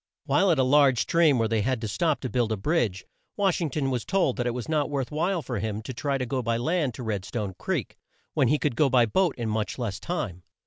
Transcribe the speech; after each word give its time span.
While 0.25 0.49
at 0.49 0.57
a 0.57 0.63
large 0.63 0.97
stream 0.99 1.37
where 1.37 1.47
they 1.47 1.61
had 1.61 1.79
to 1.81 1.87
stop 1.87 2.21
to 2.21 2.29
build 2.31 2.51
a 2.51 2.57
bridge, 2.57 3.05
Wash 3.37 3.61
ing 3.61 3.69
ton 3.69 3.91
was 3.91 4.03
told 4.03 4.35
that 4.37 4.47
it 4.47 4.53
was 4.55 4.67
not 4.67 4.89
worth 4.89 5.11
while 5.11 5.43
for 5.43 5.59
him 5.59 5.83
to 5.83 5.93
try 5.93 6.17
to 6.17 6.25
go 6.25 6.41
by 6.41 6.57
land 6.57 6.95
to 6.95 7.03
Red 7.03 7.23
stone 7.23 7.53
Creek, 7.59 7.97
when 8.33 8.47
he 8.47 8.57
could 8.57 8.75
go 8.75 8.89
by 8.89 9.05
boat 9.05 9.35
in 9.37 9.47
much 9.47 9.77
less 9.77 9.99
time. 9.99 10.41